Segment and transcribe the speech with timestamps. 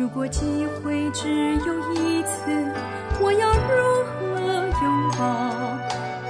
[0.00, 2.50] 如果机会只有一次，
[3.20, 4.40] 我要如何
[4.80, 4.88] 拥
[5.18, 5.20] 抱？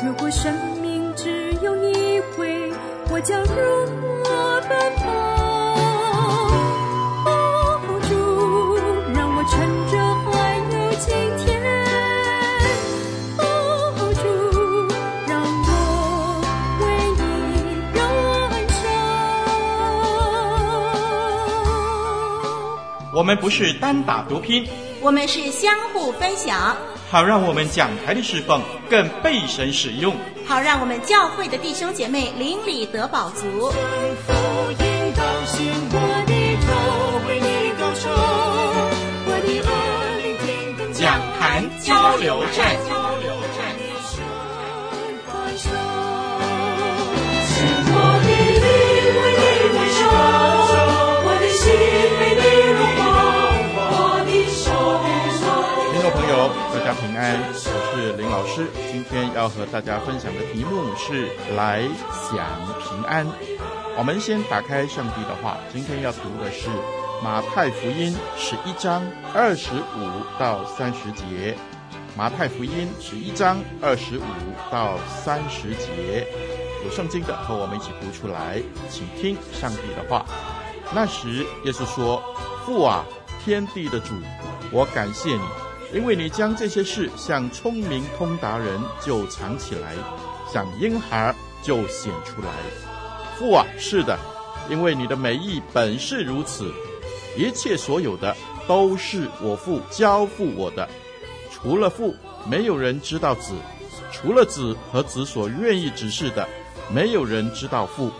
[0.04, 0.52] 如果生
[0.82, 2.72] 命只有一回，
[3.12, 3.54] 我将如
[4.24, 4.99] 何奔跑
[23.20, 24.66] 我们不是单打独拼，
[25.02, 26.74] 我们是相互分享，
[27.10, 33.70] 好让我们讲台的侍奉更被神使用，好让我们教会的弟兄姐妹邻里得饱足。
[40.94, 43.39] 讲坛交流站。
[56.94, 58.66] 平安，我是林老师。
[58.90, 62.44] 今天要和大家分享的题目是“来享
[62.82, 63.24] 平安”。
[63.96, 66.68] 我们先打开上帝的话，今天要读的是
[67.22, 71.56] 马太福音十一章二十五到三十节。
[72.16, 74.22] 马太福音十一章二十五
[74.70, 76.26] 到三十节，
[76.84, 80.26] 有圣经的和我们一起读出来，请听上帝的话。
[80.92, 82.20] 那时，耶稣说
[82.66, 83.04] ：“父啊，
[83.44, 84.14] 天地的主，
[84.72, 85.42] 我感谢你。”
[85.92, 89.94] 因为你将这些事向聪明通达人就藏起来，
[90.52, 92.48] 向婴孩就显出来。
[93.36, 94.18] 父啊，是的，
[94.68, 96.72] 因为你的美意本是如此。
[97.36, 100.88] 一切所有的都是我父交付我的，
[101.50, 102.14] 除了父，
[102.48, 103.54] 没有人知道子；
[104.12, 106.46] 除了子和子所愿意指示的，
[106.92, 108.10] 没有人知道父。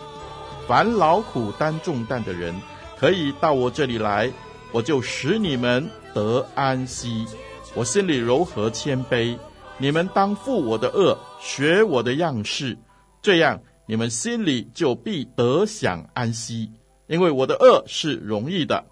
[0.67, 2.53] 凡劳苦担重担的人，
[2.97, 4.31] 可以到我这里来，
[4.71, 7.25] 我就使你们得安息。
[7.73, 9.37] 我心里柔和谦卑，
[9.77, 12.77] 你们当负我的恶，学我的样式，
[13.21, 16.69] 这样你们心里就必得享安息。
[17.07, 18.85] 因为我的恶是容易的，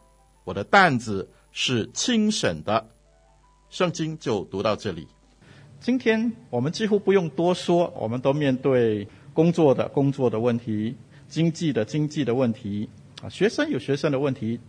[0.46, 2.88] 我的担子是轻省的。
[3.70, 5.08] 圣经就读到这里。
[5.82, 10.96] 今天我们几乎不用多说，我们都面对工作的工作的问题，
[11.28, 12.90] 经济的经济的问题，
[13.22, 14.60] 啊，学生有学生的问题，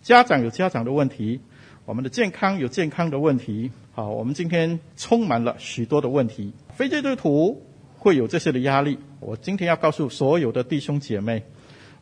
[0.00, 1.40] 家长有家长的问题。
[1.88, 6.52] 我们的健康有健康的问题，好，我们今天充满了许多的问题。
[6.74, 7.62] 非基督徒
[7.96, 8.98] 会有这些的压力。
[9.20, 11.44] 我今天要告诉所有的弟兄姐妹，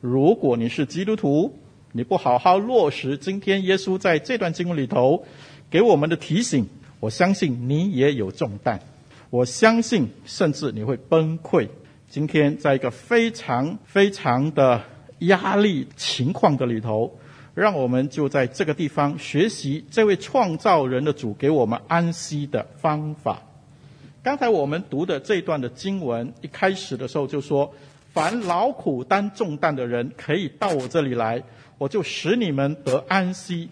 [0.00, 1.56] 如果你是基督徒，
[1.92, 5.24] 你不好好落实今天耶稣在这段经文里头
[5.70, 6.66] 给我们的提醒，
[6.98, 8.80] 我相信你也有重担。
[9.30, 11.68] 我相信，甚至你会崩溃。
[12.08, 14.82] 今天在一个非常非常的
[15.20, 17.16] 压力情况的里头。
[17.56, 23.40] 让我们就在这个地方学习这位创造人的主给我们安息的方法。
[24.22, 27.72] 刚才我们读的这段的经文一开始的时候就说
[28.12, 31.42] ：“凡劳苦担重担的人，可以到我这里来，
[31.78, 33.70] 我就使你们得安息。”“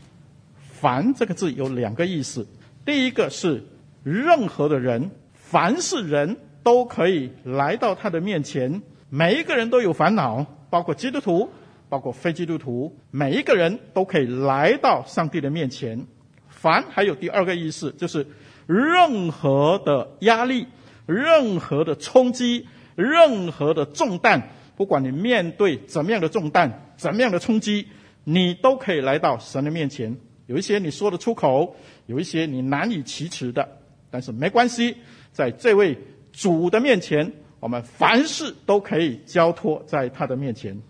[0.56, 2.46] 凡”这个字有两个意思，
[2.86, 3.62] 第一个是
[4.02, 8.80] 任何的人，凡是人都可以来到他的面前，
[9.10, 11.50] 每一个人都有烦恼，包括基督徒。
[11.88, 16.06] 包括非基督徒，每一个人都可以来到上帝的面前。
[16.48, 18.26] 凡还有第二个意思，就是
[18.66, 20.66] 任何的压力、
[21.06, 24.42] 任何的冲击、任何的重担，
[24.76, 27.86] 不管你面对怎么样的重担、怎么样的冲击，
[28.24, 30.16] 你都可以来到神的面前。
[30.46, 33.68] 有一些你说得出口，有一些你难以启齿的，
[34.10, 34.96] 但是没关系，
[35.32, 35.98] 在这位
[36.32, 40.80] 主的面前，我们凡事都可以交托在他的面前。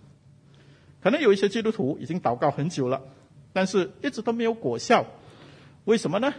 [1.04, 3.02] 可能有一些基督徒已经祷告很久了，
[3.52, 5.04] 但是一直都没有果效，
[5.84, 6.32] 为什么呢？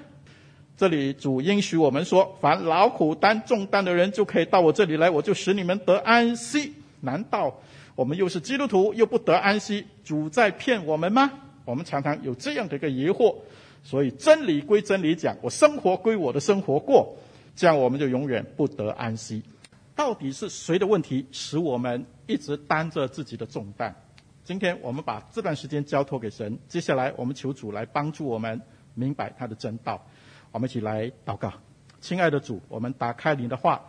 [0.75, 7.61] 这里主应许我们说：“凡劳苦担重担的人，就可以到我这里来，我就使你们得安息。”难道
[7.93, 9.85] 我们又是基督徒，又不得安息？
[10.03, 11.31] 主在骗我们吗？
[11.63, 13.35] 我们常常有这样的一个疑惑。
[13.83, 17.15] 所以真理归真理讲，我生活归我的生活过，
[17.55, 19.43] 这样我们就永远不得安息。
[19.95, 23.95] 到底是谁的问题，使我们一直担着自己的重担？
[24.45, 28.61] 今天我们把这段时间交托给神，接下来我们求主来帮助我们
[28.93, 29.99] 明白他的真道。
[30.51, 31.51] 我们一起来祷告，
[31.99, 33.81] 亲爱的主，我们打开你的话，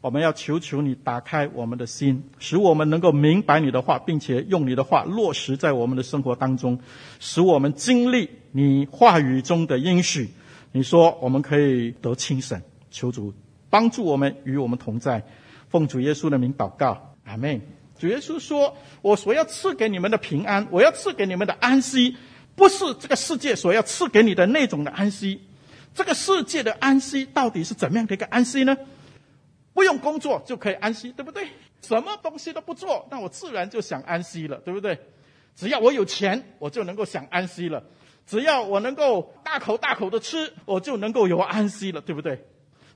[0.00, 6.80] 我们要求求你打开我们的心，使我们能够明白你的话，并且用你的话落实在我们的生活当中，
[7.20, 10.30] 使我们经历你话语中的应许。
[10.72, 13.34] 你说我们可以得清神，求主
[13.68, 15.22] 帮助我们与我们同在，
[15.68, 17.60] 奉主耶稣的名祷告，阿门。
[17.98, 22.16] 主耶稣说：“我所要赐给你们的平安，我要赐给你们的安息，
[22.54, 25.40] 不是这个世界所要赐给你的那种的安息。
[25.94, 28.76] 这个世界的安息到底是怎么样的一个安息呢？
[29.74, 31.48] 不用工作就可以安息，对不对？
[31.82, 34.98] 什么东西都不做，那我自然就想安息了，对不对？
[35.54, 37.82] 只要我有钱，我就能够想安息了；
[38.26, 42.44] 只要我能够大口大口的吃，我就能够有安息了，对不对？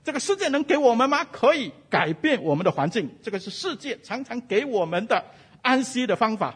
[0.03, 1.23] 这个世界能给我们吗？
[1.31, 5.23] 可以改变我们的环境，这个是世界常常给我们的
[5.61, 6.53] 安息的方法。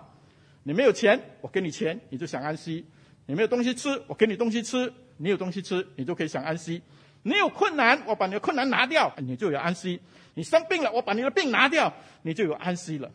[0.64, 2.84] 你没有钱，我给你钱，你就想安息；
[3.26, 4.92] 你没有东西吃，我给你东西吃。
[5.20, 6.80] 你有东西吃，你就可以想安息；
[7.24, 10.00] 你有困难，我把你的困难拿掉，你就有安息；
[10.36, 11.92] 你生病了，我把你的病拿掉，
[12.22, 13.10] 你就有安息了。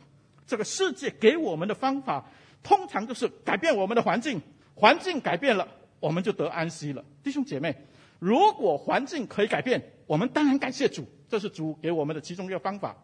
[0.45, 2.25] 这个世界给我们的方法，
[2.61, 4.43] 通常都是改变我们的环境，
[4.75, 5.69] 环境改变了，
[6.01, 7.05] 我们就得安息了。
[7.23, 7.73] 弟兄姐妹，
[8.19, 12.97] 如果环境可以改变，我们当然感谢主，这是主给我们的其中一个方法。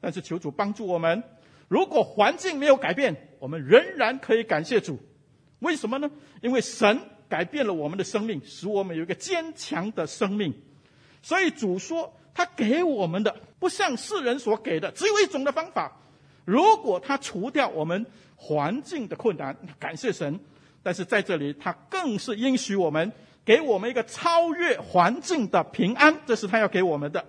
[0.00, 1.22] 但是求主帮助我们，
[1.68, 4.98] 如果环境没有改变，我们仍然可以感谢主。
[5.60, 6.10] 为什么呢？
[6.42, 7.00] 因为神。
[7.28, 10.50] 改变了我们的生命，使我们有一个坚强的生命。
[11.20, 15.94] 所以主说，他给我们的不像世人所给的，只有一种的方法。
[16.46, 20.40] 如果他除掉我们环境的困难，感谢神。
[20.82, 23.12] 但是在这里，他更是应许我们，
[23.48, 27.24] 给我们一个超越环境的平安，这是他要给我们的。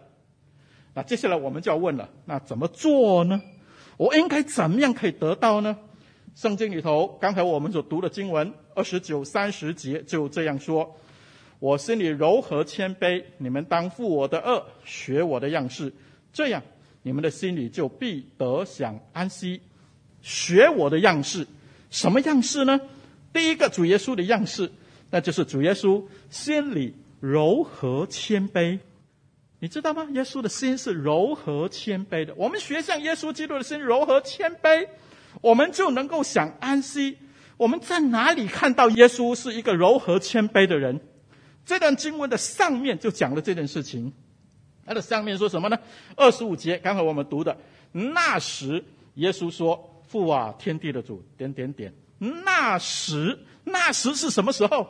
[0.93, 3.41] 那接下来我们就要问了，那怎么做呢？
[3.95, 5.77] 我应该怎么样可以得到呢？
[6.35, 10.93] 圣经里头，刚才我们所读的经文二十九、三十节就这样说
[11.59, 15.93] ：“我心里柔和谦卑，你们当负我的轭，学我的样式，
[16.33, 16.61] 这样
[17.01, 19.61] 你们的心里就必得享安息。
[20.21, 21.47] 学我的样式，
[21.89, 22.77] 什么样式呢？
[23.31, 24.69] 第一个主耶稣的样式，
[25.09, 28.79] 那就是主耶稣心里柔和谦卑。
[29.59, 30.07] 你知道吗？
[30.13, 32.33] 耶稣的心是柔和谦卑的。
[32.35, 34.87] 我们学像耶稣基督的心柔和谦卑。”
[35.41, 37.15] 我们就能够享安息。
[37.55, 40.99] 我们在哪里看到耶稣是一个柔和谦卑的人？
[41.63, 44.11] 这段经文的上面就讲了这件事情。
[44.87, 45.77] 它的上面说什么呢？
[46.15, 47.55] 二十五节，刚才我们读的。
[47.91, 48.83] 那时，
[49.15, 54.87] 耶稣说：“父啊，天地的主，点点点。”那时，那时是什么时候？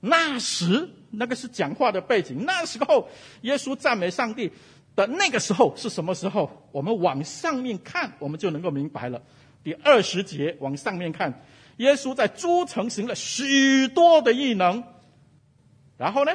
[0.00, 2.44] 那时，那个是讲话的背景。
[2.44, 3.08] 那时候，
[3.42, 4.50] 耶稣赞美上帝
[4.94, 6.50] 的那个时候是什么时候？
[6.70, 9.20] 我们往上面看，我们就能够明白了。
[9.64, 11.42] 第二十节往上面看，
[11.78, 14.84] 耶稣在诸城行了许多的异能，
[15.96, 16.32] 然后呢，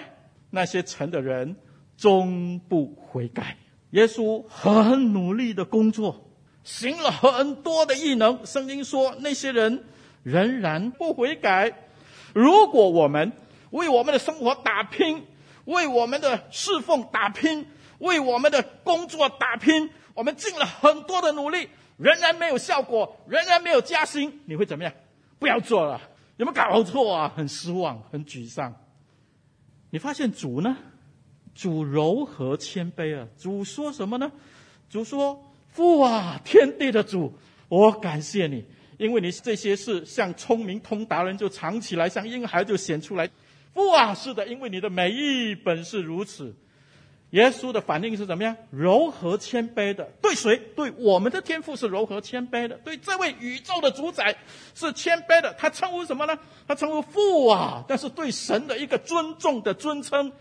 [0.49, 1.55] 那些城的人
[1.95, 3.57] 终不悔改。
[3.91, 6.29] 耶稣很努力的工作，
[6.63, 8.45] 行了很多的异能。
[8.45, 9.85] 圣经说，那些人
[10.23, 11.87] 仍然不悔改。
[12.33, 13.31] 如果我们
[13.73, 15.25] 为我们的生活打拼，
[15.65, 17.65] 为我们的侍奉打拼，
[17.97, 21.67] 为我们的工作打拼，我们尽了很多的努力。
[21.97, 24.93] 仍然没有效果，仍然没有加薪，你会怎么样？
[25.39, 26.01] 不要做了，
[26.37, 27.31] 有没有搞错啊？
[27.35, 28.73] 很失望，很沮丧。
[29.89, 30.75] 你发现主呢？
[31.53, 33.27] 主柔和谦卑啊！
[33.37, 34.31] 主说什么呢？
[34.89, 37.31] 主说：“父啊，天地的主，
[37.69, 38.65] 我感谢你，
[38.97, 43.29] 因为你这些事像聪明通达人就藏起来，像婴孩就显出来。
[43.73, 46.55] 父啊，是的，因为你的每一本是如此。”
[47.31, 48.55] 耶稣的反应是怎么样？
[48.69, 50.55] 柔和谦卑的，对谁？
[50.75, 54.35] 对我们的天赋是柔和谦卑的，对这位宇宙的主宰
[54.75, 55.51] 是谦卑的。
[55.53, 56.37] 他称呼什么呢？
[56.67, 60.31] 他称呼父啊，但是对神的一个尊重的尊称。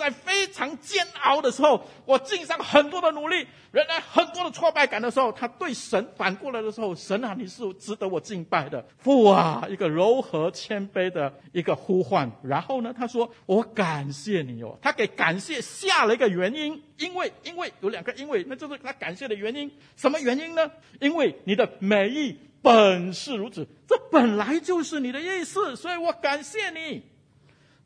[0.00, 12.30] 在非常煎熬的时候，我尽上很多的努力，仍然很多的挫败感的时候，他对神反过来的时候，神啊，你是值得我敬拜的父啊，一个柔和谦卑的一个呼唤。
[12.42, 19.70] 然后呢，他说我感谢你哦，他给感谢下了一个原因，因为因为有两个因为，那就是他感谢的原因。
[19.96, 20.70] 什么原因呢？
[21.00, 27.02] 因为你的美意本是如此，这本来就是你的意思，所以我感谢你。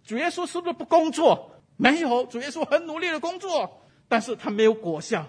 [0.04, 1.50] 主耶稣是不是不工作？
[1.76, 5.26] 没有，主耶稣很努力的工作，但是他没有果效。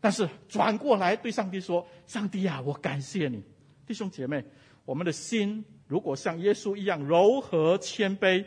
[0.00, 3.42] 但是转过来对上帝说：“上帝啊，我感谢你，
[3.86, 4.42] 弟兄姐妹，
[4.86, 8.42] 我们的心如果像耶稣一样柔和谦卑，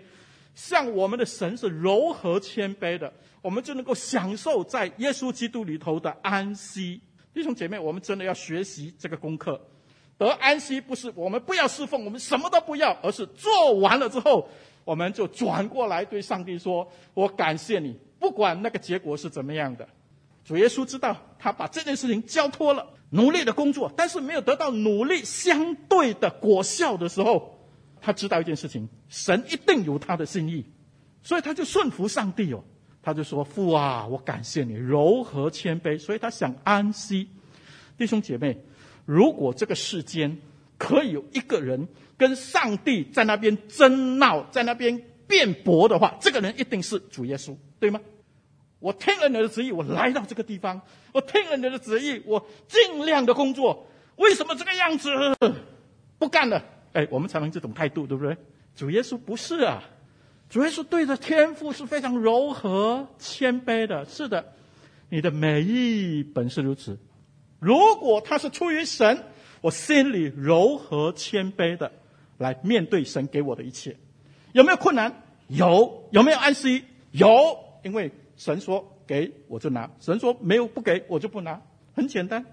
[0.55, 6.99] 像我们的神是柔和谦卑的，我们就能够享受在耶稣基督里头的安息。
[7.33, 9.61] 弟兄姐妹，我们真的要学习这个功课。
[10.17, 14.49] 得安息不是我们不要侍奉，我们什么都不要，而是做完了之后。”
[14.83, 19.87] 我们就转过来对上帝说：“我感谢你，不管那个结果是怎么样的。”
[20.45, 27.57] 主耶稣知道，他把这件事情交托了，努力的工作，但是没有得到努力相对的果效的时候，
[28.01, 30.65] 他知道一件事情：神一定有他的心意，
[31.21, 32.61] 所以他就顺服上帝哦。
[33.01, 37.27] 他就说：“父啊，我感谢你，柔和谦卑。”所以他想安息。
[37.97, 38.57] 弟兄姐妹，
[39.05, 40.37] 如果这个世间，
[40.77, 41.87] 可以有一个人
[42.17, 47.99] 跟上帝在那边争闹，在那边辩驳的话，这个人一定是主耶稣，对吗？
[48.79, 50.81] 我听了你的旨意，我来到这个地方，
[51.13, 53.87] 我听了你的旨意，我尽量的工作。
[54.17, 55.09] 为什么这个样子
[56.19, 56.63] 不干了？
[56.91, 58.35] 哎，我们才能这种态度，对不对？
[58.75, 59.83] 主耶稣不是啊，
[60.49, 64.05] 主耶稣对着天父是非常柔和、谦卑的。
[64.05, 64.53] 是的，
[65.09, 66.99] 你的美意本是如此。
[67.59, 69.23] 如果他是出于神，
[69.61, 71.91] 我心里柔和谦卑的
[72.43, 73.95] 来面对神给我的一切，
[74.51, 75.23] 有没有困难？
[75.47, 76.09] 有。
[76.11, 76.83] 有没有安息？
[77.11, 77.57] 有。
[77.83, 81.61] 因为神说给我就拿，神说没有不给我就不拿，
[81.95, 82.45] 很简单。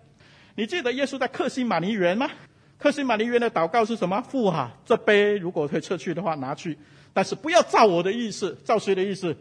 [0.54, 2.30] 你记得耶稣在克西马尼园吗？
[2.78, 4.20] 克西马尼园的祷告是什么？
[4.22, 6.78] 父啊，这杯如果可以撤去的话，拿去，
[7.12, 9.36] 但是不要照我的意思，照谁的意思？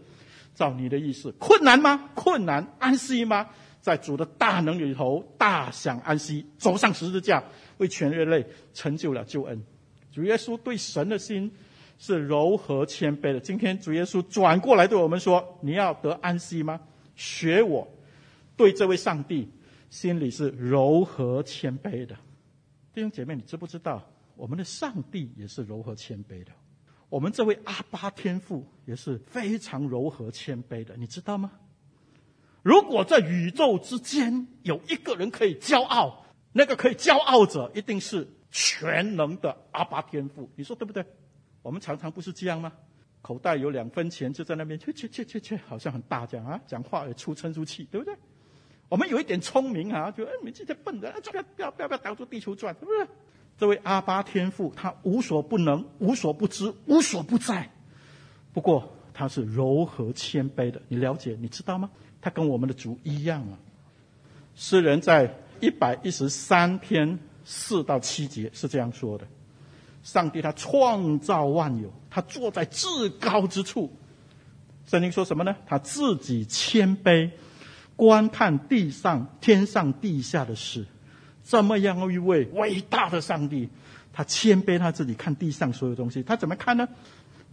[0.55, 1.31] 照你的意思。
[1.33, 2.09] 困难吗？
[2.15, 2.65] 困难。
[2.79, 3.47] 安息吗？
[3.81, 7.43] 在主的大能里头，大享安息，走上十字架，
[7.77, 9.63] 为全人类成就了救恩。
[10.11, 11.51] 主耶稣对神的心
[11.97, 13.39] 是柔和谦卑的。
[13.39, 16.79] 今天主耶稣转过来对我们说：“你要得安息吗？
[17.15, 17.87] 学我，
[18.55, 19.49] 对这位上帝
[19.89, 22.15] 心里是柔和谦卑的。”
[22.93, 24.03] 弟兄姐妹，你知不知道，
[24.35, 26.51] 我们的上帝也是柔和谦卑的？
[27.09, 31.51] 我们这位阿爸天父也是非常柔和谦卑的，你知道吗？
[32.61, 41.05] 如果在宇宙之间有一个人可以骄傲，那个可以骄傲者一定是全能的阿巴天父，你说对不对？
[41.61, 42.71] 我们常常不是这样吗？
[43.21, 48.15] 口袋有两分钱就在那边切切切切切，好像很大这样啊，讲话也出称出气，对不对？
[48.87, 53.07] 我们有一点聪明啊，就哎，你这些笨的，不要不要不要不要挡住地球转，是不是？
[53.57, 57.69] 这位阿巴天父，他无所不能，无所不知，无所不在。
[58.53, 61.91] 不过他是柔和谦卑的，你了解，你知道吗？
[62.21, 63.59] 他跟我们的主一样啊。
[64.55, 67.19] 诗人在一百一十三篇
[67.51, 69.25] 四到七节是这样说的：
[70.03, 72.87] 上帝他创造万有，他坐在至
[73.19, 73.91] 高之处。
[74.85, 75.55] 圣经说什么呢？
[75.65, 77.31] 他自己谦卑。
[77.95, 80.85] 观看地上、天上、地下的事，
[81.43, 83.67] 这么样一位伟大的上帝，
[84.13, 86.87] 他谦卑他自己，看地上所有东西，他怎么看呢？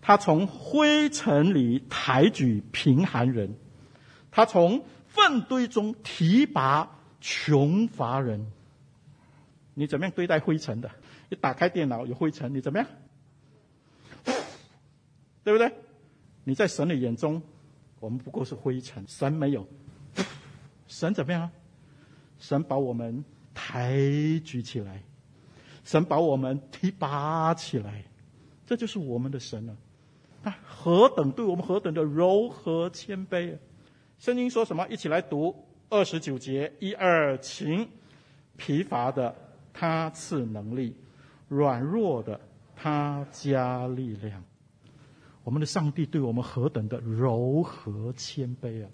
[0.00, 3.56] 他从灰尘里抬举贫寒人，
[4.30, 8.46] 他从粪堆中提拔穷乏人。
[9.78, 10.90] 你怎么样对待灰尘的？
[11.28, 12.88] 你打开电脑有灰尘，你怎么样？
[15.44, 15.70] 对不对？
[16.44, 17.42] 你在神的眼中，
[18.00, 19.68] 我们不过是灰尘，神没有。
[20.88, 21.50] 神怎么样？
[22.38, 23.92] 神把我们抬
[24.42, 25.02] 举起来，
[25.84, 28.02] 神把我们提拔起来，
[28.64, 29.76] 这就是我们的神了。
[30.42, 33.58] 他何等对我们何等的柔和谦卑啊！
[34.18, 34.88] 圣经说什么？
[34.88, 37.88] 一起来读二十九节，一二请，
[38.56, 39.34] 疲乏的
[39.78, 40.96] 他赐能力，
[41.48, 42.40] 软弱的
[42.74, 44.42] 他加力量。
[45.44, 48.88] 我们的上帝对我们何等的柔和谦卑啊！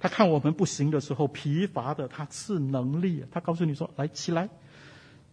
[0.00, 3.24] 他看我们不行的时候，疲乏的，他赐能力。
[3.30, 4.48] 他告诉你说：“来，起来，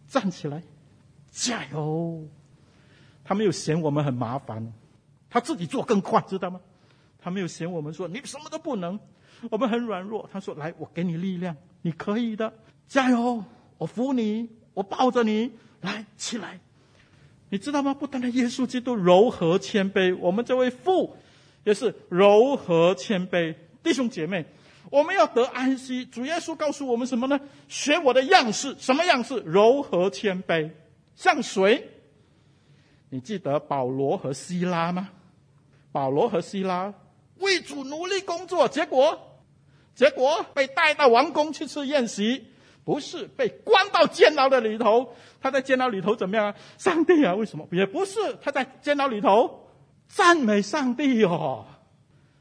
[0.06, 0.62] 站起来，
[1.32, 2.24] 加油。”
[3.24, 4.72] 他没有嫌我们很麻烦，
[5.28, 6.60] 他自己做更快，知道吗？
[7.18, 9.00] 他没有嫌我们说你什么都不能，
[9.50, 10.30] 我们很软弱。
[10.32, 12.52] 他说：“来，我给你力量，你可以的，
[12.86, 13.44] 加油！
[13.76, 16.60] 我扶你，我抱着你，来，起来。”
[17.52, 17.92] 你知道吗？
[17.92, 21.16] 不单单耶稣基督柔和谦卑，我们这位父
[21.64, 24.46] 也是柔和谦卑，弟兄姐妹。
[24.88, 26.04] 我们要得安息。
[26.04, 27.38] 主耶稣告诉我们什么呢？
[27.68, 29.40] 学我的样式，什么样式？
[29.40, 30.70] 柔和谦卑，
[31.16, 31.88] 像谁？
[33.08, 35.10] 你记得保罗和希拉吗？
[35.90, 36.94] 保罗和希拉
[37.38, 39.40] 为主努力工作，结果，
[39.94, 42.46] 结果被带到王宫去吃宴席，
[42.84, 45.12] 不是被关到监牢的里头。
[45.40, 46.54] 他在监牢里头怎么样啊？
[46.76, 47.66] 上帝啊，为什么？
[47.72, 49.68] 也不是他在监牢里头
[50.08, 51.64] 赞美上帝哦。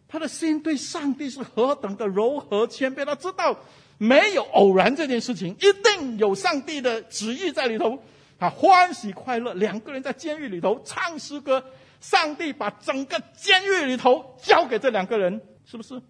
[0.08, 3.55] 他的心对上帝是何等的柔和谦卑，他知道
[3.98, 8.00] 没有偶然这件事情，一定有上帝的旨意在里头。
[8.39, 11.63] 他欢喜快乐，两个人在监狱里头唱诗歌，
[12.01, 16.01] 上帝把整个监狱里头交给这两个人，是不是？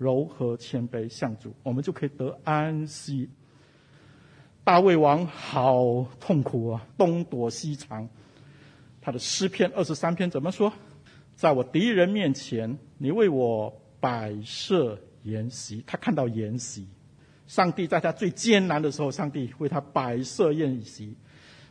[0.00, 3.28] 柔和谦卑向主，我们就可以得安息。
[4.64, 8.08] 大卫王好痛苦啊，东躲西藏。
[9.02, 10.72] 他的诗篇二十三篇怎么说？
[11.36, 15.84] 在我敌人面前，你为我摆设筵席。
[15.86, 16.88] 他看到筵席，
[17.46, 21.14] 上帝在他最艰难的时候，上帝为他摆设宴席。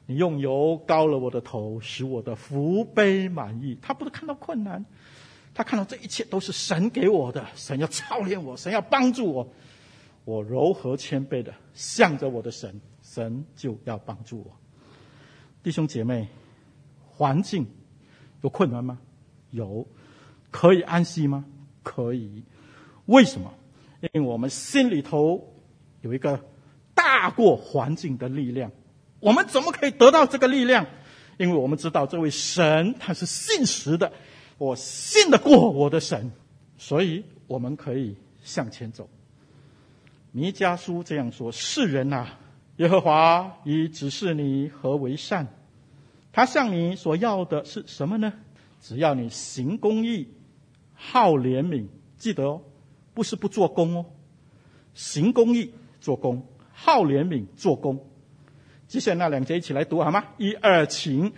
[0.06, 3.76] 你用油膏了我的头，使我的福杯满溢。
[3.82, 4.86] 他不是看到困难，
[5.60, 7.46] 他看到这一切都是神给我的。
[7.54, 9.46] 神要操练我，神要帮助我。
[10.24, 14.58] 我柔和谦卑的向着我的神，神就要帮助我。
[15.62, 16.30] 弟兄姐妹，
[17.10, 17.68] 环境
[18.42, 19.00] 有困难吗？
[19.52, 19.86] 有，
[20.50, 21.44] 可以安息吗？
[21.84, 22.42] 可以。
[23.08, 23.54] 为什么？
[24.00, 25.46] 因为我们心里头
[26.00, 26.40] 有一个
[26.94, 28.72] 大过环境的力量。
[29.20, 30.86] 我们怎么可以得到这个力量？
[31.38, 34.14] 因为我们知道这位神他是信实的，
[34.60, 36.32] 我信得过我的神，
[36.78, 39.10] 所以我们可以向前走。
[40.32, 42.38] 弥迦书这样说：“世人啊，
[42.78, 45.48] 耶和华已指示你何为善，
[46.32, 48.32] 他向你所要的是什么呢？
[48.80, 50.28] 只要你行公义，
[50.94, 51.88] 好怜悯。
[52.18, 52.62] 记得哦，
[53.14, 54.06] 不是不做工哦，
[54.94, 58.06] 行公义做工，好怜悯做工。
[58.88, 60.26] 接下来那两节一起来读好吗？
[60.38, 61.32] 一二，请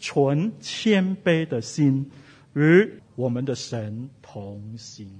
[0.00, 2.10] 存谦卑的心，
[2.54, 5.10] 与我们的神同行。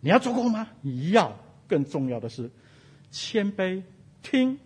[0.00, 0.68] 你要做工吗？
[0.80, 1.36] 你要。”
[1.70, 2.50] 更重要的是，
[3.12, 3.80] 谦卑
[4.22, 4.58] 听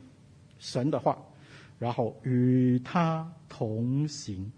[0.59, 1.19] 神的话，
[1.79, 4.51] 然后与他同行。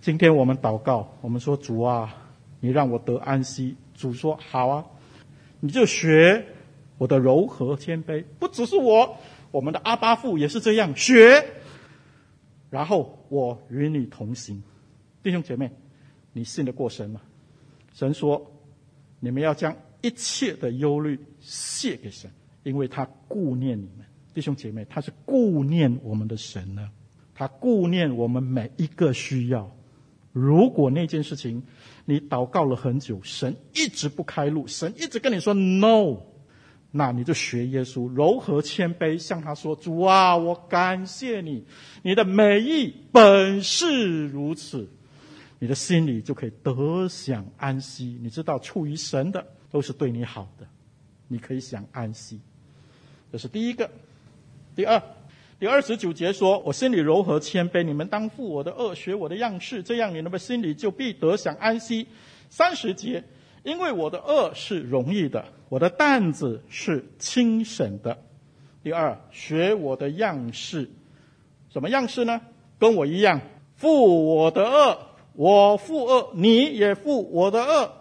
[0.00, 2.12] 今天我们祷告，我们说主啊，
[2.58, 3.76] 你让我得安息。
[3.94, 4.84] 主说好啊，
[5.60, 6.44] 你就学
[6.96, 8.24] 我的柔和谦卑。
[8.40, 9.16] 不只是我，
[9.52, 11.46] 我们的阿巴父也是这样学。
[12.70, 14.60] 然后我与你同行，
[15.22, 15.70] 弟兄姐妹，
[16.38, 17.20] 你信得过神吗？
[17.92, 18.50] 神说，
[19.18, 19.76] 你们要将。
[20.00, 22.30] 一切的忧虑卸给神，
[22.62, 26.88] 因为他顾念你们，弟兄姐妹，他是顾念我们的神呢。
[27.34, 29.68] 他顾念我们每一个需要。
[30.32, 31.60] 如果那件事情
[32.04, 36.18] 你祷告了很久，神一直不开路，神一直跟你说 “no”，
[36.92, 41.64] 那你就学耶稣，柔和谦卑，向他说：“主啊，我感谢你，
[42.04, 44.88] 你的美意本是如此。”
[45.58, 48.18] 你的心里就可以得享安息。
[48.22, 49.44] 你知道，出于神的。
[49.70, 50.66] 都是对你好的，
[51.28, 52.40] 你可以享安息。
[53.30, 53.90] 这是第一个。
[54.74, 55.02] 第二，
[55.60, 62.06] 第二十九节说：“我心里柔和谦卑，你们当负我的恶，学我的样式，这样你们心里就必得享安息。”
[62.48, 63.22] 三十节，
[63.62, 68.16] 因为我的恶是容易的，我的担子是轻省的。
[68.82, 70.88] 第二，学我的样式，
[71.68, 72.40] 什么样式呢？
[72.78, 73.42] 跟我一样，
[73.76, 75.07] 负我的恶，
[75.38, 77.92] 我负恶，你也负我的恶。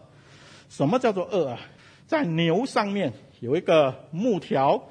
[0.70, 1.60] 什么叫做恶啊？
[2.08, 4.82] 在牛上面有一个木条，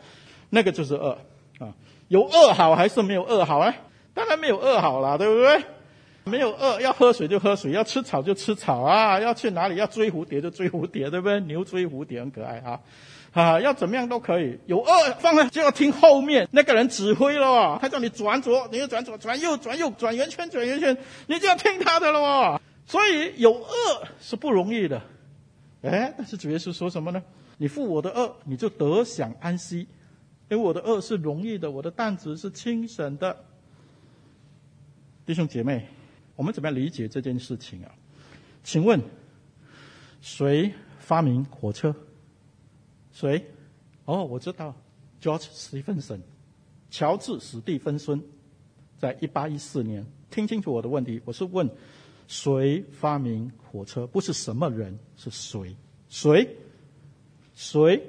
[0.50, 1.18] 那个就是恶
[1.58, 1.74] 啊。
[2.06, 3.74] 有恶好还是没有恶好啊？
[4.14, 5.64] 当然没有恶好了，对不对？
[6.28, 11.38] 没有饿，要喝水就喝水，要吃草就吃草啊，要去哪里要追蝴蝶就追蝴蝶，对不对？
[11.42, 12.80] 牛追蝴蝶很可爱啊，
[13.32, 14.58] 啊，要怎么样都可以。
[14.66, 20.96] 有饿放了就要听后面那个人指挥了，他叫你转左，你就转左；转右，转右，转圆圈，转圆圈，
[21.28, 22.60] 你就要听他的了。
[22.86, 23.68] 所以有饿
[24.20, 25.00] 是不容易的。
[25.82, 27.22] 哎，但是主耶稣说什么呢？
[27.58, 29.86] 你负我的轭，你就得享安息，
[30.48, 33.36] 因为我的轭是容易的，我的担子是轻省的。
[35.24, 35.88] 弟兄姐妹，
[36.36, 37.90] 我们怎么样理解这件事情啊？
[38.62, 39.00] 请问，
[40.20, 41.94] 谁发明火车？
[43.12, 43.44] 谁？
[44.04, 44.74] 哦，我知道
[45.20, 46.20] ，George Stephenson，
[46.90, 48.22] 乔治史蒂芬森，
[48.98, 50.04] 在一八一四年。
[50.30, 51.68] 听清楚我的问题，我是问。
[52.28, 54.04] 谁发明火车？
[54.08, 55.76] 不是什么人，是谁？
[56.08, 56.56] 谁？
[57.54, 58.02] 谁？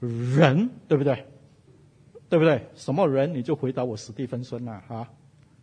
[0.00, 1.26] 人，对不对？
[2.28, 2.62] 对不对？
[2.74, 3.32] 什么人？
[3.32, 5.10] 你就回答我，史蒂芬森呐，啊？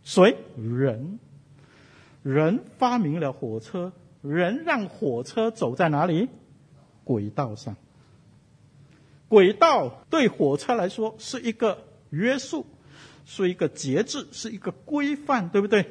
[0.02, 0.36] 谁？
[0.56, 1.18] 人？
[2.22, 6.28] 人发明了火车，人让火车走在哪里？
[7.04, 7.76] 轨道上。
[9.28, 12.66] 轨道对火车来说是一个约束，
[13.24, 15.86] 是一个节制，是一个规范，对不对？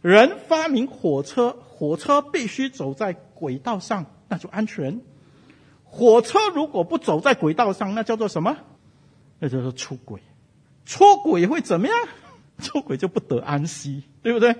[0.00, 5.00] 人发明火车，火车必须走在轨道上，那就安全。
[5.84, 8.56] 火车如果不走在轨道上，那叫做什么？
[9.38, 10.20] 那叫做出轨。
[10.84, 11.96] 出轨会怎么样？
[12.62, 14.54] 出轨就不得安息，对不对？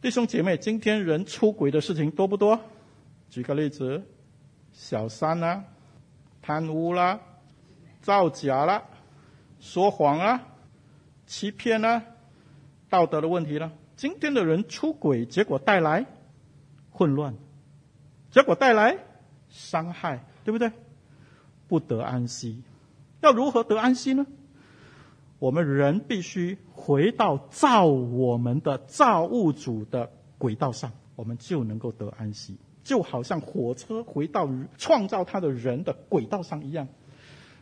[0.00, 2.58] 弟兄姐妹，今天人出轨的事情多不多？
[3.28, 4.02] 举个例子，
[4.72, 5.64] 小三啦、
[6.40, 7.20] 贪污啦、
[8.00, 8.82] 造假啦、
[9.60, 10.42] 说谎啊，
[11.26, 12.02] 欺骗啊，
[12.88, 13.72] 道德的问题了。
[13.96, 16.06] 今天的人出轨，结果带来
[16.90, 17.34] 混乱，
[18.30, 18.98] 结果带来
[19.48, 20.70] 伤害，对不对？
[21.68, 22.62] 不得安息，
[23.22, 24.26] 要如何得安息呢？
[25.38, 36.88] 我们人必须回到造我们的造物主的轨道上，我们就能够得安息，就好像火车回到创造他的人的轨道上一样。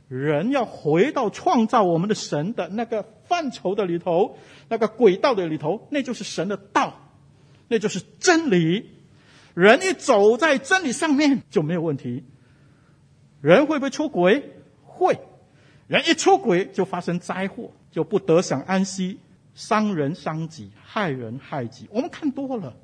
[0.06, 4.37] 人要回到创造我们的神的那个范畴的里头，
[4.68, 6.94] 那个轨道的里头，那就是神的道，
[7.68, 8.90] 那就是真理。
[9.54, 12.24] 人一走在真理上面就没有问题。
[13.40, 14.52] 人会不会出轨？
[14.82, 15.18] 会。
[15.87, 19.18] 人一出轨就发生灾祸，就不得享安息。
[19.55, 21.87] 伤人伤己，害人害己。
[21.92, 22.75] 我们看多了，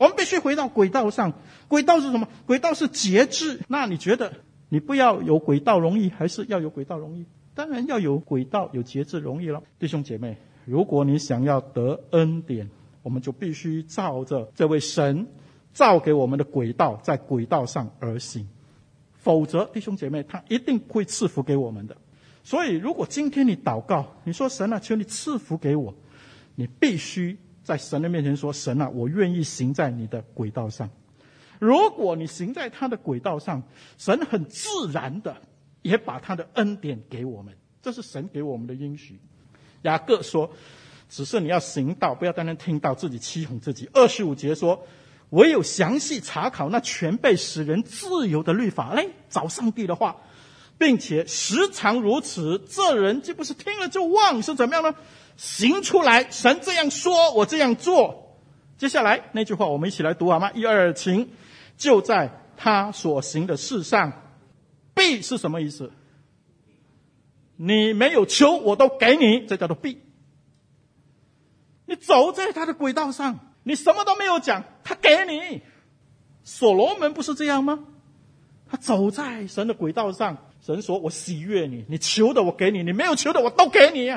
[0.00, 1.32] 我们必须回到轨道上。
[1.68, 2.26] 轨道是什么？
[2.44, 3.60] 轨道是节制。
[3.68, 4.32] 那你觉得
[4.68, 7.26] 你不要有轨道容易，还是要有轨道容易？
[7.54, 9.62] 当然要有轨道，有节制容易了。
[9.78, 12.68] 弟兄姐妹，如果你想要得恩典，
[13.04, 15.28] 我们就必须照着这位神
[15.72, 18.48] 造给我们的轨道，在轨道上而行。
[19.18, 21.96] 否则，弟兄姐妹，他一定会赐福给我们的。
[22.42, 25.94] 所以，如果今天你祷告，你说神啊，求你赐福给我，
[26.54, 30.90] 你必须在神的面前说：神啊，我愿意行在你的轨道上。
[31.58, 33.62] 如果你行在他的轨道上，
[33.96, 35.36] 神很自然的
[35.82, 39.20] 也把他的恩典给我们，这是神给我们的应许。
[39.82, 40.50] 雅各说：
[41.08, 43.88] 只是你要行道，不要单单听到自己欺哄自己。
[43.92, 44.84] 二十五节说。
[45.32, 50.14] 唯有详细查考那全备使人自由的律法，来找上帝的话，
[50.82, 54.92] 并且时常如此，这人既不是听了就忘，是怎么样呢？
[55.36, 58.36] 行出来，神这样说，我这样做。
[58.78, 60.50] 接下来那句话，我们一起来读好吗？
[60.56, 61.30] 一二请，
[61.76, 64.12] 就在他所行的事上，
[64.92, 65.92] 必是什么意思？
[67.54, 70.02] 你没有求，我都给你，这叫做必。
[71.86, 73.38] 你走在他的轨道上。
[73.62, 75.62] 你什么都没有讲，他给你。
[76.42, 77.84] 所罗门不是这样吗？
[78.68, 84.16] 他走在神的轨道上，神说：“我喜悦你，你求的我给你，你没有求的我都给你。”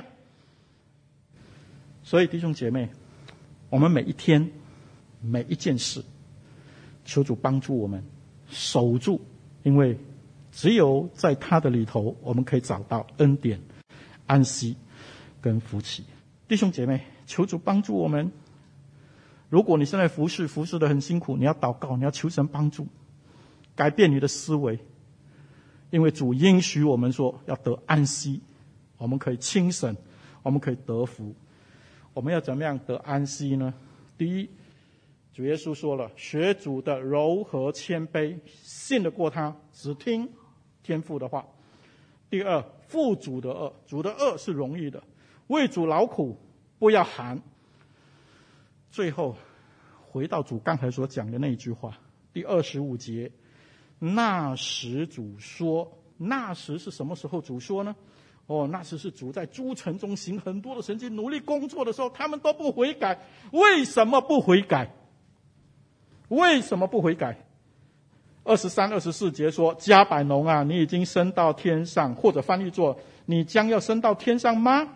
[2.04, 2.90] 所以弟兄姐妹，
[3.70, 4.52] 我们每一天
[5.22, 6.04] 每一件事，
[7.04, 8.04] 求主帮助我们
[8.48, 9.20] 守住，
[9.64, 9.98] 因为
[10.52, 13.60] 只有在他的里头，我们可以找到恩典、
[14.28, 14.78] 安息
[15.42, 16.04] 跟福气。
[16.48, 18.32] 弟兄姐妹，求主帮助我们。
[19.50, 22.88] 如果你现在服侍服侍的很辛苦，你要祷告，你要求神帮助，
[23.76, 24.80] 改变你的思维，
[25.96, 28.42] 因为主应许我们说要得安息，
[28.98, 29.96] 我们可以轻省，
[30.44, 31.34] 我们可以得福。
[32.14, 33.74] 我们要怎么样得安息呢？
[34.18, 34.50] 第一，
[35.32, 40.30] 主耶稣说了，学主的柔和谦卑，信得过他，只听
[40.84, 41.48] 天父的话。
[42.30, 45.02] 第二，负主的轭，主的轭是容易的，
[45.48, 46.38] 为主劳苦，
[46.78, 47.42] 不要寒。
[48.90, 49.38] 最后，
[50.02, 51.98] 回到主刚才所讲的那一句话，
[52.34, 53.32] 第二十五节，
[54.00, 57.42] 那时主说，那时是什么时候？
[57.42, 57.96] 主说呢？
[58.48, 63.20] 哦，那时是主在诸城中行很多的神迹，努力工作的时候，他们都不悔改。
[63.52, 64.92] 为什么不悔改？
[66.28, 67.46] 为什么不悔改？
[68.44, 74.88] 二十三、二十四节说：迦百农啊，你已经升到天上，或者翻译作：你将要升到天上吗？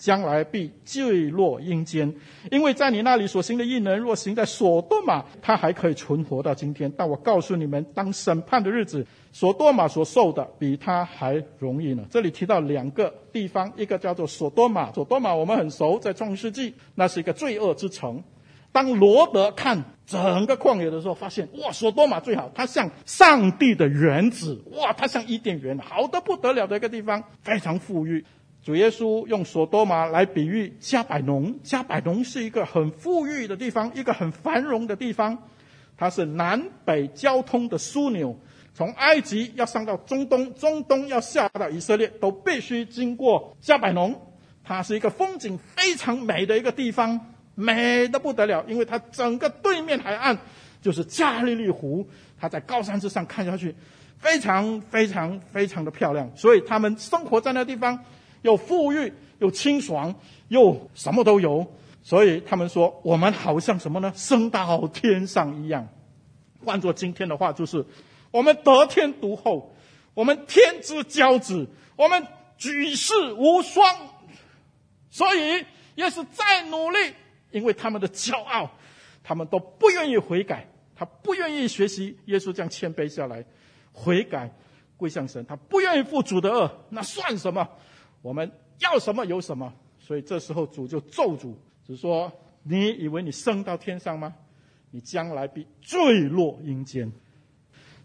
[0.00, 2.10] 将来必坠落阴间，
[2.50, 6.90] 因为在你那里所行的异能，若行在所多玛，他还可以存活到今天。
[6.96, 12.02] 但我告诉你们，当审判的日子，所多玛所受的比他还容易呢。
[12.10, 18.24] 这里提到两个地方，一个叫做所多玛，所多玛我们很熟，在创世纪，那是一个罪恶之城。
[18.72, 28.24] 当罗德看整个旷野的时候，发现哇，所多玛最好，它像上帝的园子，哇，它像伊甸园，好得不得了的一个地方，非常富裕。
[28.62, 35.36] 主耶稣用所多玛来比喻迦百农，迦百农是一个很富裕的地方，一个很繁荣的地方，
[35.96, 38.38] 它是南北交通的枢纽。
[38.74, 44.14] 从埃及要上到中东，中东要下到以色列，都必须经过迦百农。
[44.62, 47.18] 它是一个风景非常美的一个地方，
[47.54, 50.38] 美得不得了，因为它整个对面海岸
[50.82, 52.06] 就是加利利湖，
[52.38, 53.74] 它在高山之上看下去，
[54.18, 56.30] 非常非常非常的漂亮。
[56.36, 57.98] 所以他们生活在那地方。
[58.42, 60.14] 又富裕，又清爽，
[60.48, 61.66] 又什么都有，
[62.02, 64.12] 所以他们说我们好像什么呢？
[64.14, 65.88] 升到天上一样。
[66.64, 67.84] 换作今天的话，就是
[68.30, 69.74] 我们得天独厚，
[70.14, 72.26] 我们天之骄子，我们
[72.56, 73.96] 举世无双。
[75.10, 75.64] 所以
[75.96, 76.98] 也是再努力，
[77.50, 78.70] 因为他们的骄傲，
[79.24, 83.44] 他们都不愿意悔改，他不愿意学习耶稣这样谦卑下来，
[83.92, 84.54] 悔改
[84.96, 87.68] 归向神，他不愿意负主的轭，那算什么？
[88.22, 91.54] 我们要什么有什么，所以这时候主就咒诅，
[91.86, 92.30] 只说
[92.62, 94.34] ：“你以为你升到天上吗？
[94.90, 97.10] 你将来必坠落阴间。”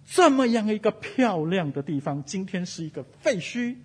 [0.05, 3.75] 这么样一个漂亮的地方，今天是一个废墟。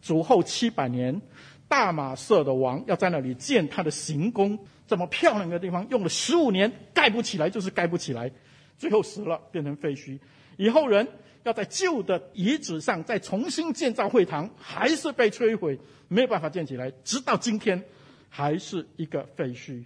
[0.00, 1.20] 主后七百年，
[1.66, 8.30] 大马色的王要在那里建他的行宫，这么漂亮的地方，用了十五年盖不起来，就是盖不起来，
[8.78, 10.18] 最后死了，变成废墟。
[10.56, 11.08] 以后人。
[11.42, 17.82] 要在旧的遗址上再重新建造会堂，还是被摧毁，没有办法建起来，直到今天
[18.28, 19.84] 还是一个废墟。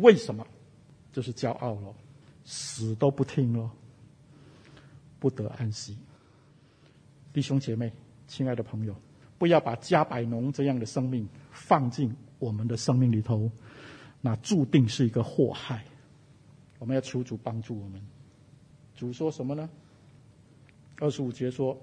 [0.00, 0.46] 为什么？
[1.12, 1.94] 就是骄傲了，
[2.44, 3.70] 死都不听了，
[5.18, 5.96] 不得安息。
[7.32, 7.92] 弟兄姐妹，
[8.26, 8.94] 亲爱的朋友，
[9.38, 13.50] 不要把迦百农这样的生命放进我们的生命里头，
[14.20, 15.84] 那注定是一个祸害。
[16.78, 18.00] 我们要求主帮助我们。
[18.94, 19.68] 主说什么呢？
[20.98, 21.76] 二十五节说：“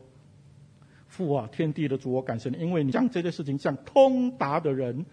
[1.08, 5.06] 父啊，天地的主，我感谢你，因为你将这件事情向通达的人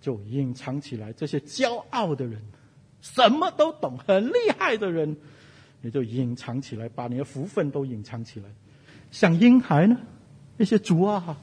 [0.00, 2.40] 就隐藏起来，这些骄傲的人，
[3.00, 5.16] 什么都懂、很厉害的人，
[5.80, 8.46] 你就隐藏起来，把你的福分都隐藏起来。
[9.10, 9.96] 像婴孩呢，
[10.56, 11.38] 那些主啊。”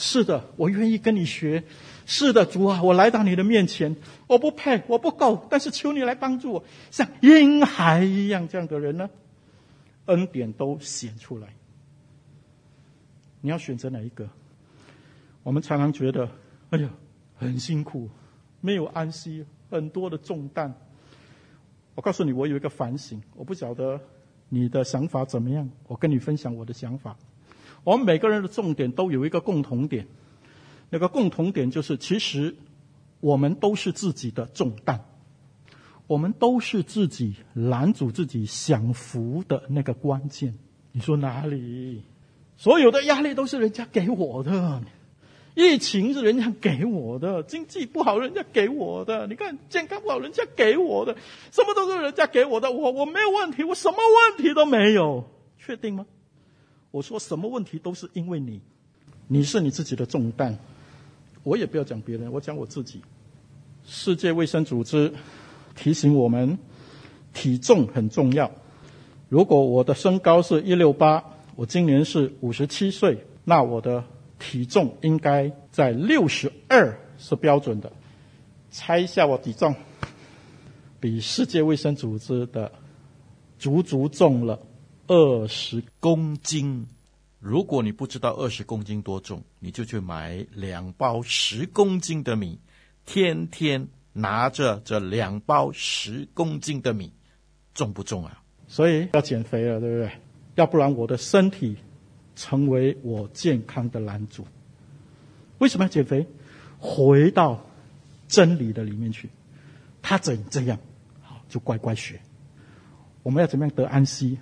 [0.00, 1.64] 是的，我愿意跟你学。
[2.06, 3.96] 是的，主啊，我来到你的面前，
[4.28, 9.10] 我不配，我不够，但是求你来帮助我，像婴孩一样这样的人呢，
[10.08, 11.54] 恩典都显出来。
[13.40, 14.28] 你要选择哪一个？
[15.44, 16.28] 我们常常觉得，
[16.70, 16.90] 哎呀，
[17.36, 18.10] 很辛苦，
[18.60, 20.74] 没有安息，很多的重担。
[21.94, 24.00] 我告诉你，我有一个反省，我不晓得
[24.48, 27.16] 你的想法怎么样，我跟你分享我的想法。
[27.84, 30.06] 我们每个人的重点都有一个共同点，
[30.90, 32.54] 那个共同点就是，其实
[33.20, 35.04] 我们都是自己的重担，
[36.08, 40.58] 我们都是自己拦阻自己享福的那个关键。
[40.90, 42.02] 你说哪里？
[42.56, 44.82] 所有的压力都是人家给我的，
[45.54, 51.14] 疫情是人家给我的，经济不好人家给我的，你看健康不好人家给我的，
[51.52, 56.06] 什么都是人家给我的，我我没有问题，我什么问题都没有，确定吗？
[56.90, 58.62] 我说什么问题都是因为你，
[59.28, 60.58] 你是你自己的重担。
[61.44, 63.02] 我也不要讲别人，我讲我自己。
[63.84, 65.12] 世界卫生组织
[65.78, 66.58] 提醒我们，
[67.32, 68.50] 体重很重要。
[69.28, 71.22] 如果我的身高是一六八，
[71.54, 74.02] 我今年是五十七岁，那我的
[74.40, 77.92] 体重应该在六十二是标准的。
[78.72, 79.72] 猜一下我体重，
[80.98, 82.72] 比世界卫生组织的
[83.56, 84.58] 足足重了。
[85.06, 86.86] 二十公斤，
[87.38, 92.58] 如果你不知道二十公斤多重，你就去买两包十公斤的米，
[93.06, 93.88] 天天
[94.18, 97.12] 拿着这两包十公斤的米，
[97.72, 98.42] 重不重啊？
[98.66, 100.10] 所以要减肥了，对不对？
[100.56, 101.76] 要不然我的身体
[102.34, 104.44] 成为我健康的拦阻。
[105.58, 106.26] 为什么要减肥？
[106.78, 107.64] 回到
[108.26, 109.30] 真理的里面去。
[110.02, 110.78] 他怎这样，
[111.22, 112.20] 好就乖乖学。
[113.22, 114.38] 我们要怎么样得安息？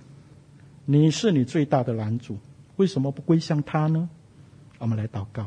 [0.85, 2.39] 你是你最大的拦阻，
[2.77, 4.09] 为什么不归向他呢？
[4.79, 5.47] 我们来祷告，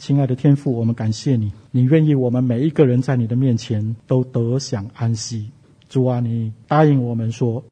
[0.00, 5.50] 亲爱的天父，我们感谢你，你愿意我们每一个人在你的面前都得享安息。
[5.90, 7.62] 主啊，你答应我们说，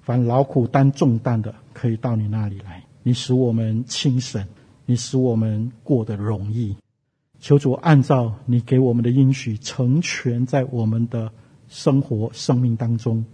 [0.00, 4.46] 凡劳苦担重担的，可以到你那里来，你使我们轻省，
[4.84, 6.76] 你使我们过得容易。
[7.40, 11.32] 求主按照你给我们的应许，成全在我们的
[11.66, 13.24] 生活生命当中。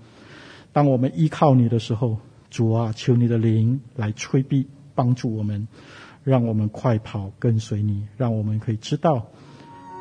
[0.73, 2.17] 当我们依靠你的时候。
[2.49, 5.69] 主啊，求你的灵来催逼帮助我们，
[6.25, 9.23] 让我们快跑跟随你，让我们可以知道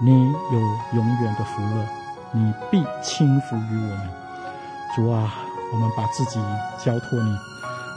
[0.01, 0.59] 你有
[0.93, 1.85] 永远的福乐，
[2.33, 4.09] 你必轻福于我们。
[4.95, 5.33] 主啊，
[5.73, 6.39] 我们把自己
[6.77, 7.35] 交托你，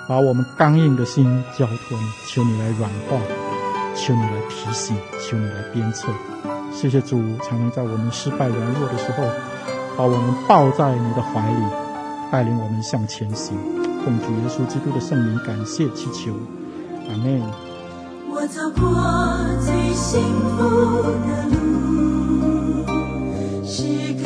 [0.08, 3.18] 把我们刚硬的心交托你，求你来软化，
[3.94, 6.08] 求你来提醒，求你来鞭策。
[6.72, 9.24] 谢谢主，常常在我们失败软弱的时候，
[9.96, 11.62] 把我们抱在你的怀里，
[12.30, 13.56] 带领我们向前行。
[14.04, 16.32] 奉主耶稣基督的圣名，感谢祈求，
[17.08, 17.63] 阿门。
[18.36, 18.82] 我走过
[19.64, 20.20] 最幸
[20.56, 20.58] 福
[21.24, 22.84] 的路，
[23.64, 23.76] 是
[24.14, 24.24] 跟